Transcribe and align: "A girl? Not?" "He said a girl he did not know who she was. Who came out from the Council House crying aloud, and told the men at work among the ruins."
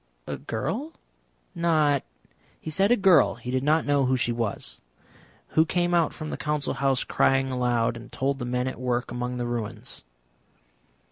"A 0.25 0.35
girl? 0.35 0.93
Not?" 1.53 2.01
"He 2.59 2.71
said 2.71 2.89
a 2.91 2.95
girl 2.97 3.35
he 3.35 3.51
did 3.51 3.61
not 3.61 3.85
know 3.85 4.05
who 4.07 4.17
she 4.17 4.31
was. 4.31 4.81
Who 5.49 5.63
came 5.63 5.93
out 5.93 6.11
from 6.11 6.31
the 6.31 6.37
Council 6.37 6.73
House 6.73 7.03
crying 7.03 7.51
aloud, 7.51 7.95
and 7.95 8.11
told 8.11 8.39
the 8.39 8.45
men 8.45 8.67
at 8.67 8.79
work 8.79 9.11
among 9.11 9.37
the 9.37 9.45
ruins." 9.45 10.03